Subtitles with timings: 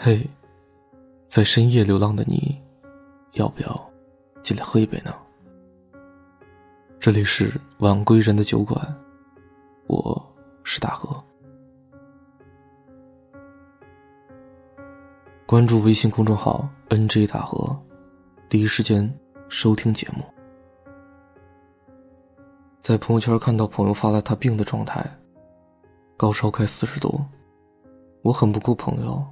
[0.00, 0.24] 嘿，
[1.26, 2.56] 在深夜流浪的你，
[3.32, 3.90] 要不要
[4.44, 5.12] 进来喝一杯呢？
[7.00, 8.80] 这里是晚归人的酒馆，
[9.88, 11.20] 我是大河。
[15.46, 17.76] 关注微信公众号 “nj 大河”，
[18.48, 19.12] 第一时间
[19.48, 20.22] 收听节目。
[22.80, 25.04] 在朋友圈看到朋友发了他病的状态，
[26.16, 27.20] 高烧快四十度，
[28.22, 29.26] 我很不顾朋友。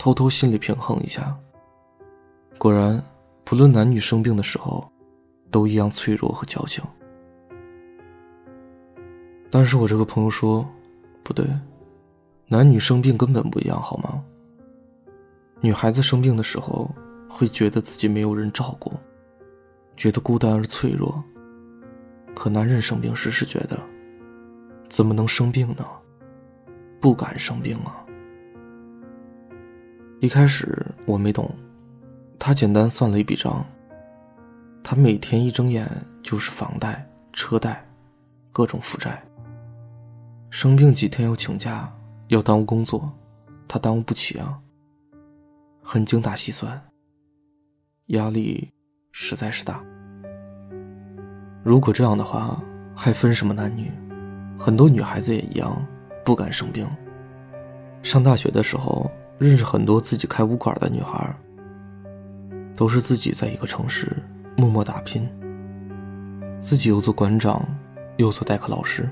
[0.00, 1.36] 偷偷心里平衡一下。
[2.56, 2.98] 果然，
[3.44, 4.90] 不论男女生病的时候，
[5.50, 6.82] 都一样脆弱和矫情。
[9.50, 10.66] 但是我这个朋友说，
[11.22, 11.46] 不对，
[12.46, 14.24] 男女生病根本不一样，好吗？
[15.60, 16.90] 女孩子生病的时候，
[17.28, 18.90] 会觉得自己没有人照顾，
[19.98, 21.22] 觉得孤单而脆弱；
[22.34, 23.78] 可男人生病时是觉得，
[24.88, 25.84] 怎么能生病呢？
[26.98, 28.02] 不敢生病啊。
[30.20, 31.50] 一开始我没懂，
[32.38, 33.64] 他简单算了一笔账。
[34.84, 35.88] 他每天一睁眼
[36.22, 37.82] 就是房贷、车贷，
[38.52, 39.22] 各种负债。
[40.50, 41.90] 生病几天要请假，
[42.28, 43.10] 要耽误工作，
[43.66, 44.60] 他耽误不起啊。
[45.82, 46.78] 很精打细算，
[48.08, 48.70] 压力
[49.12, 49.82] 实在是大。
[51.62, 52.62] 如果这样的话，
[52.94, 53.90] 还分什么男女？
[54.58, 55.82] 很多女孩子也一样，
[56.26, 56.86] 不敢生病。
[58.02, 59.10] 上大学的时候。
[59.40, 61.34] 认识很多自己开武馆的女孩，
[62.76, 64.14] 都是自己在一个城市
[64.54, 65.26] 默默打拼。
[66.60, 67.66] 自己又做馆长，
[68.18, 69.08] 又做代课老师，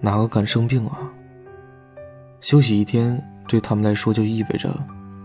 [0.00, 0.98] 哪个敢生病啊？
[2.40, 4.76] 休息一天对他们来说就意味着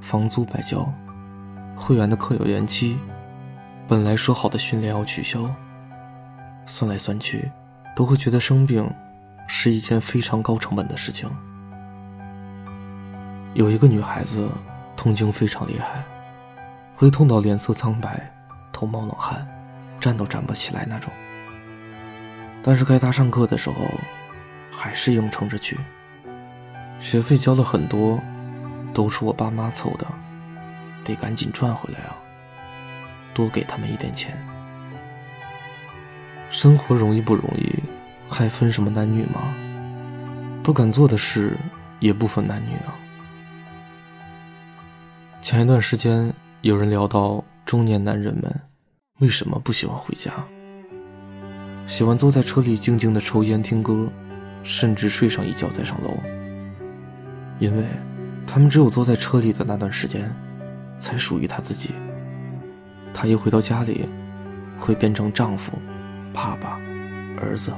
[0.00, 0.92] 房租白交，
[1.76, 2.98] 会员的课有延期，
[3.86, 5.48] 本来说好的训练要取消。
[6.66, 7.48] 算来算去，
[7.94, 8.92] 都会觉得生病
[9.46, 11.30] 是一件非常高成本的事情。
[13.58, 14.48] 有一个女孩子，
[14.96, 16.04] 痛经非常厉害，
[16.94, 18.32] 会痛到脸色苍白、
[18.70, 19.44] 头冒冷汗、
[19.98, 21.12] 站都站不起来那种。
[22.62, 23.74] 但是该她上课的时候，
[24.70, 25.76] 还是硬撑着去。
[27.00, 28.20] 学费交了很多，
[28.94, 30.06] 都是我爸妈凑的，
[31.02, 32.14] 得赶紧赚回来啊！
[33.34, 34.38] 多给他们一点钱。
[36.48, 37.74] 生活容易不容易，
[38.30, 39.52] 还分什么男女吗？
[40.62, 41.58] 不敢做的事，
[41.98, 42.94] 也不分男女啊。
[45.48, 48.54] 前一段时间，有人聊到中年男人们
[49.20, 50.30] 为什么不喜欢回家，
[51.86, 54.10] 喜欢坐在车里静静的抽烟听歌，
[54.62, 56.10] 甚至睡上一觉再上楼。
[57.60, 57.82] 因为，
[58.46, 60.30] 他们只有坐在车里的那段时间，
[60.98, 61.94] 才属于他自己。
[63.14, 64.06] 他一回到家里，
[64.76, 65.72] 会变成丈夫、
[66.30, 66.78] 爸爸、
[67.40, 67.72] 儿子，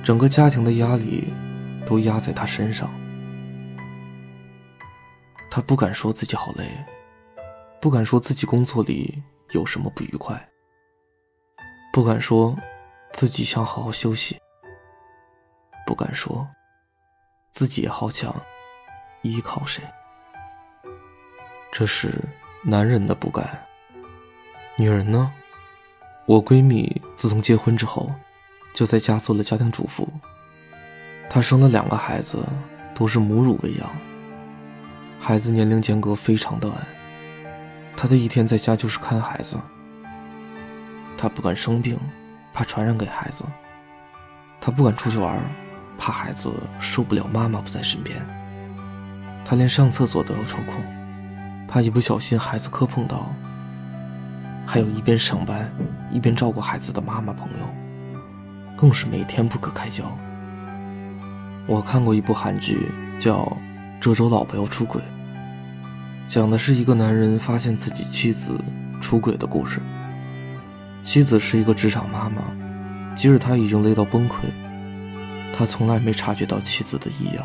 [0.00, 1.24] 整个家庭的压力
[1.84, 2.88] 都压在他身上。
[5.56, 6.70] 他不敢说自己好累，
[7.80, 9.22] 不敢说自己工作里
[9.52, 10.38] 有什么不愉快，
[11.94, 12.54] 不敢说
[13.14, 14.38] 自己想好好休息，
[15.86, 16.46] 不敢说
[17.52, 18.36] 自己也好想
[19.22, 19.82] 依靠谁。
[21.72, 22.22] 这是
[22.62, 23.66] 男人的不敢。
[24.76, 25.32] 女人呢？
[26.26, 28.12] 我闺蜜自从结婚之后，
[28.74, 30.06] 就在家做了家庭主妇。
[31.30, 32.44] 她生了两个孩子，
[32.94, 33.90] 都是母乳喂养。
[35.28, 36.72] 孩子年龄间隔非常短，
[37.96, 39.58] 他的一天在家就是看孩子。
[41.18, 41.98] 他不敢生病，
[42.52, 43.44] 怕传染给孩子；
[44.60, 45.36] 他不敢出去玩，
[45.98, 46.48] 怕孩子
[46.78, 48.24] 受不了妈妈不在身边。
[49.44, 50.80] 他连上厕所都要抽空，
[51.66, 53.34] 怕一不小心孩子磕碰到。
[54.64, 55.68] 还有一边上班
[56.12, 57.66] 一边照顾孩子的妈妈朋友，
[58.76, 60.04] 更是每天不可开交。
[61.66, 62.88] 我看过一部韩剧，
[63.18, 63.52] 叫。
[63.98, 65.00] 这周老婆要出轨，
[66.26, 68.52] 讲的是一个男人发现自己妻子
[69.00, 69.80] 出轨的故事。
[71.02, 72.42] 妻子是一个职场妈妈，
[73.14, 74.38] 即使他已经累到崩溃，
[75.56, 77.44] 他从来没察觉到妻子的异样。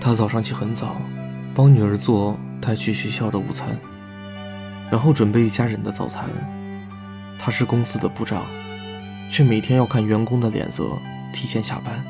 [0.00, 1.02] 他早上起很早，
[1.54, 3.78] 帮女儿做带去学校的午餐，
[4.90, 6.24] 然后准备一家人的早餐。
[7.38, 8.46] 他是公司的部长，
[9.28, 10.88] 却每天要看员工的脸色，
[11.34, 12.02] 提前下班。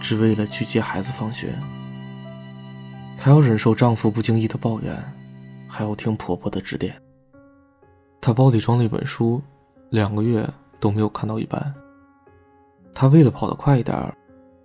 [0.00, 1.54] 只为了去接孩子放学，
[3.24, 4.92] 她要忍受丈夫不经意的抱怨，
[5.68, 7.00] 还要听婆婆的指点。
[8.20, 9.40] 她包里装了一本书，
[9.90, 10.44] 两个月
[10.80, 11.72] 都没有看到一半。
[12.92, 14.12] 她为了跑得快一点，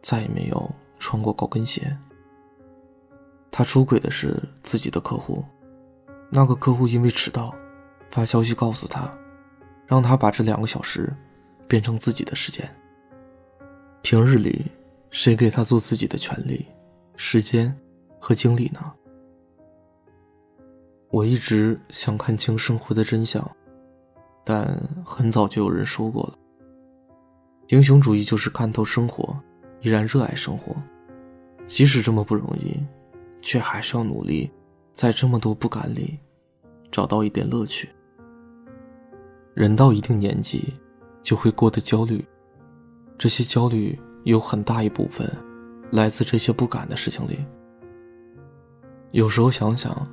[0.02, 0.68] 再也没有
[0.98, 1.96] 穿过高跟鞋。
[3.52, 5.46] 她出轨的是自己的客户，
[6.32, 7.54] 那个客户因为迟到，
[8.10, 9.08] 发消息告诉她，
[9.86, 11.16] 让她把这两个小时
[11.68, 12.68] 变成自己的时间。
[14.02, 14.66] 平日里。
[15.10, 16.68] 谁给他做自己的权利、
[17.16, 17.74] 时间
[18.20, 18.80] 和经历呢？
[21.10, 23.50] 我一直想看清生活的真相，
[24.44, 24.68] 但
[25.06, 26.34] 很早就有人说过了：
[27.70, 29.38] 英雄主义就是看透生活，
[29.80, 30.76] 依然热爱生活，
[31.66, 32.76] 即使这么不容易，
[33.42, 34.52] 却还是要努力，
[34.94, 36.20] 在这么多不敢里，
[36.92, 37.90] 找到一点乐趣。
[39.54, 40.74] 人到一定年纪，
[41.24, 42.24] 就会过得焦虑，
[43.18, 45.28] 这些焦虑有很大一部分
[45.92, 47.40] 来自这些不敢的事情里。
[49.12, 50.06] 有时候想想，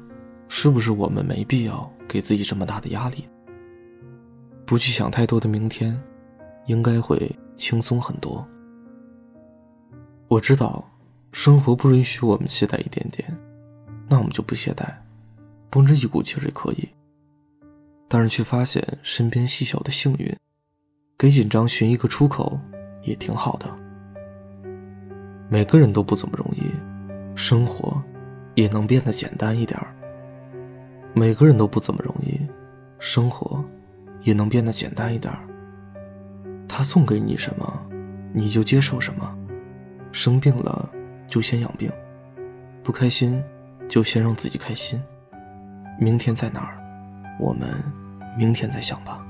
[0.48, 3.28] 是不是我们没必要给自己这么大的压力？
[4.64, 6.00] 不去想太多的明天，
[6.66, 8.46] 应该会轻松很多。
[10.28, 10.88] 我知道，
[11.32, 13.36] 生活不允许我们懈怠一点点，
[14.08, 14.86] 那我们就不懈怠，
[15.68, 16.88] 绷着一股气儿也可以。
[18.08, 20.34] 但是却发现身边细小的幸运，
[21.18, 22.58] 给紧张寻一个出口，
[23.02, 23.66] 也挺好的。
[25.48, 26.62] 每个人都不怎么容易，
[27.36, 28.00] 生活
[28.54, 29.94] 也能变得简单一点儿。
[31.12, 32.40] 每个人都不怎么容易，
[32.98, 33.64] 生活
[34.22, 35.40] 也能变得简单一点儿。
[36.68, 37.86] 他送给你什么，
[38.32, 39.36] 你就接受什么。
[40.12, 40.88] 生病了
[41.26, 41.90] 就先养病，
[42.82, 43.42] 不开心
[43.88, 45.02] 就先让自己开心。
[45.98, 46.78] 明天在哪儿，
[47.38, 47.68] 我们。
[48.36, 49.24] 明天再想吧。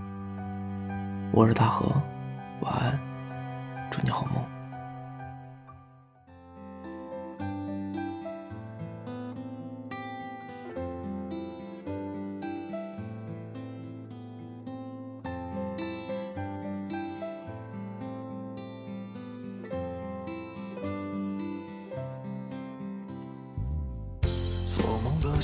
[1.31, 2.01] 我是大河，
[2.63, 2.99] 晚安，
[3.91, 4.54] 祝你好梦。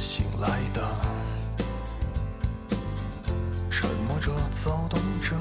[0.01, 0.83] 醒来的，
[3.69, 4.19] 沉默。
[4.19, 5.35] 着躁动着，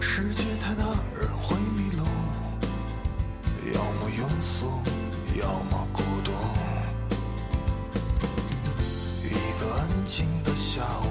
[0.00, 0.82] 世界太大，
[1.14, 2.04] 人会迷路，
[3.72, 4.66] 要么庸俗，
[5.40, 6.32] 要么孤独。
[9.22, 9.30] 一
[9.60, 11.06] 个安静的下午，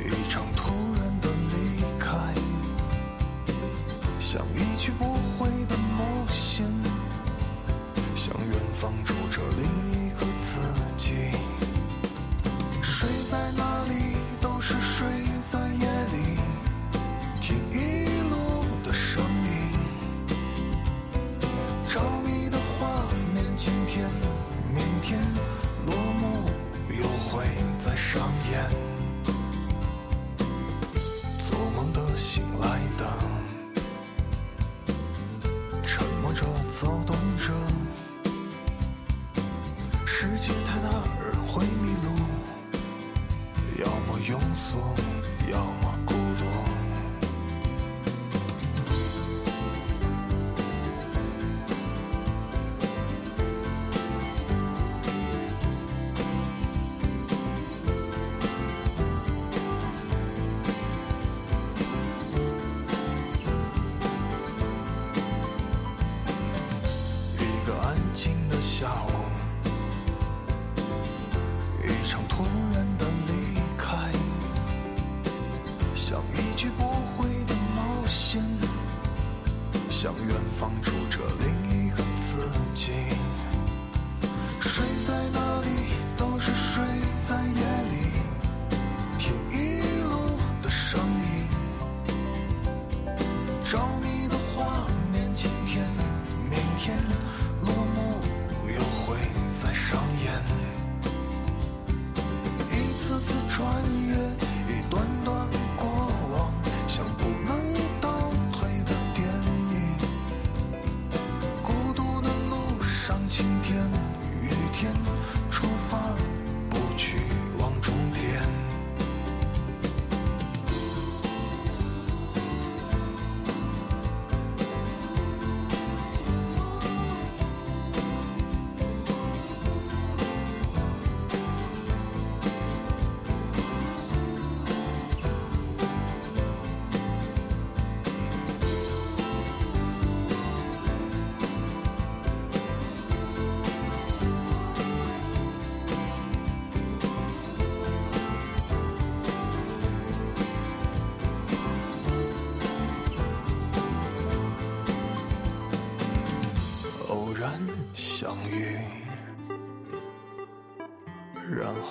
[0.00, 2.12] 一场突然的离开，
[4.20, 4.46] 像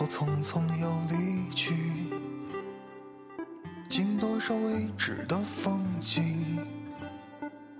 [0.03, 1.73] 后匆匆又离去，
[3.87, 6.57] 经多少未知的风景，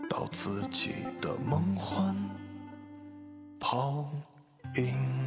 [0.10, 2.16] 到自己的梦幻
[3.60, 4.06] 泡
[4.76, 5.23] 影。